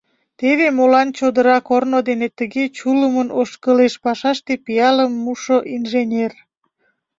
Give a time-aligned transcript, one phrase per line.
[0.39, 6.33] Теве молан чодыра корно дене тыге чулымын ошкылеш пашаште пиалым мушо инженер».